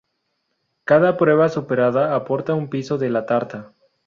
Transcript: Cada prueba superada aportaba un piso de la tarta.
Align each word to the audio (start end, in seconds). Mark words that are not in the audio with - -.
Cada 0.83 1.15
prueba 1.15 1.47
superada 1.47 2.15
aportaba 2.15 2.57
un 2.57 2.71
piso 2.71 2.97
de 2.97 3.11
la 3.11 3.27
tarta. 3.27 3.73